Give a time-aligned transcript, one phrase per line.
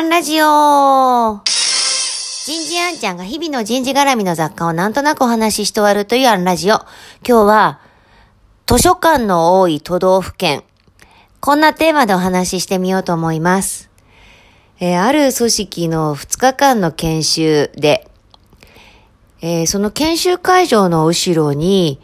[0.00, 6.76] アンラジオ人事アンちゃんが日々の人事絡みの雑貨をなんとなくお話しして終わるというアンラジオ。
[7.22, 7.80] 今日は、
[8.66, 10.62] 図書館の多い都道府県。
[11.40, 13.90] こんなテーマでお話ししてみようと思います。
[14.78, 18.08] えー、ある組織の2日間の研修で、
[19.42, 22.00] えー、その研修会場の後ろに、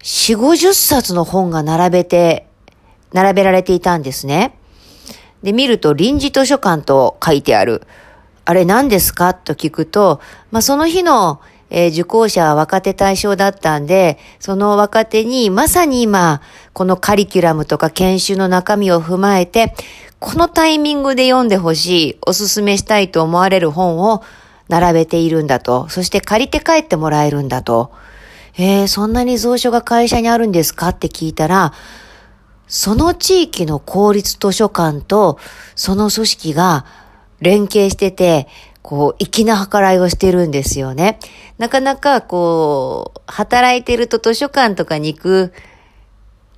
[0.00, 2.46] 4、50冊の本が並べて、
[3.14, 4.59] 並べられていたんですね。
[5.42, 7.82] で、見ると臨時図書館と書いてある。
[8.44, 9.32] あれ何ですか？
[9.34, 10.20] と聞くと、
[10.50, 16.42] まあ、その日の、えー、受講者は若手対象だったんで、その若手にまさに今、
[16.72, 19.74] このカリキュラムとか研修の中身を踏まえて、
[20.18, 24.24] このタイミングで読んでほしい、おすすめしたいと思われる本を
[24.68, 25.88] 並べているんだと。
[25.88, 27.92] そして借りて帰ってもらえるんだと。
[28.58, 30.88] えー、そんなに蔵書が会社にあるんですか？
[30.88, 31.72] って聞いたら、
[32.70, 35.38] その地域の公立図書館と
[35.74, 36.86] その組織が
[37.40, 38.46] 連携してて、
[38.80, 41.18] こう、粋な計らいをしてるんですよね。
[41.58, 45.52] なかなか、こう、働いてると図書館とかに行く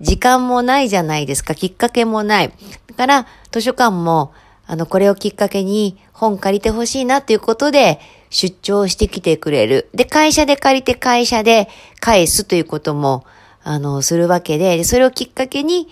[0.00, 1.54] 時間もないじゃないですか。
[1.54, 2.52] きっかけもない。
[2.88, 4.32] だから、図書館も、
[4.66, 9.88] あの、これをきっかけに本借りてほしいなっていうことで、出張してきてくれる。
[9.94, 11.68] で、会社で借りて会社で
[12.00, 13.24] 返すということも、
[13.64, 15.88] あの、するわけで、それをきっかけに、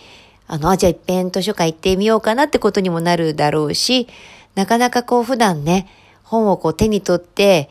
[0.46, 4.08] あの、あ、じゃあ一遍図書館行ってみようかなってことにもなるだろうし、
[4.54, 5.88] なかなかこう普段ね、
[6.24, 7.70] 本をこう手に取って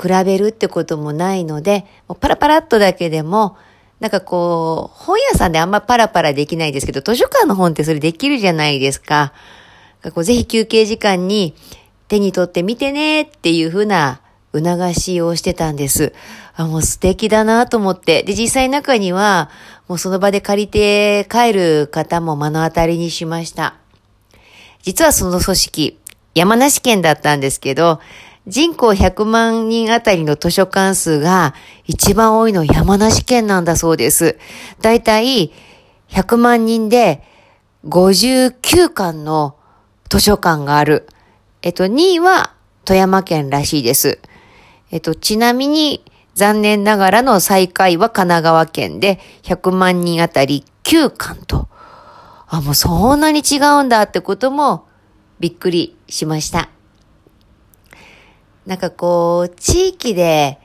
[0.00, 3.56] 比べるってこともないので、もうパラパラっとだけでも、
[4.00, 9.32] なんかこう、本屋さんであんまパラパラできないですけど、図書館の本ってそれできるじゃないですか。
[10.02, 11.54] こうぜひ休憩時間に
[12.08, 14.20] 手に取ってみてねっていうふうな
[14.52, 16.12] 促しをしてたんです。
[16.54, 18.22] あ、もう素敵だなと思って。
[18.22, 19.50] で、実際中には、
[19.88, 23.76] もうその場で借りて帰る方も目の当たりにしました。
[24.82, 25.98] 実はその組織、
[26.34, 28.00] 山梨県だったんですけど、
[28.46, 31.54] 人口100万人あたりの図書館数が
[31.86, 34.36] 一番多いの山梨県なんだそうです。
[34.80, 35.52] だいたい
[36.08, 37.22] 100万人で
[37.86, 39.56] 59巻の
[40.08, 41.06] 図書館がある。
[41.62, 42.52] えっと、2位は
[42.84, 44.18] 富山県らしいです。
[44.92, 46.04] えっと、ちなみに、
[46.34, 51.68] 残念ながらの最下位は神奈川県で100万人あたり9巻と。
[52.46, 54.86] あ、もうそんなに違うんだってことも
[55.40, 56.70] びっくりしました。
[58.64, 60.58] なんかこう、地域で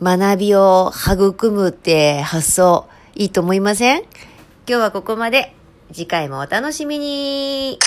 [0.00, 4.02] 学びを育むって発想いいと思いません？
[4.02, 4.08] 今
[4.66, 5.54] 日はここまで。
[5.92, 7.78] 次回もお楽しみに。